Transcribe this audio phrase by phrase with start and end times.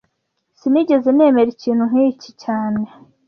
[0.59, 2.83] Sinigeze nemera ikintu nk'iki cyane